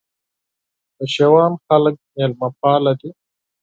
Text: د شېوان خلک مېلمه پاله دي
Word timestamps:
د 0.97 0.99
شېوان 1.13 1.51
خلک 1.65 1.95
مېلمه 2.15 2.47
پاله 2.59 2.93
دي 2.99 3.09